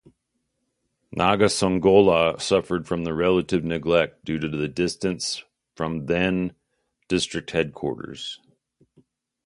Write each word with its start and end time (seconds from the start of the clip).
Nakasongola 1.15 2.41
suffered 2.41 2.87
from 2.87 3.07
relative 3.07 3.63
neglect 3.63 4.25
due 4.25 4.39
to 4.39 4.47
the 4.49 4.67
distance 4.67 5.43
from 5.75 6.07
the 6.07 6.13
then 6.15 6.53
district 7.07 7.51
headquarters. 7.51 8.39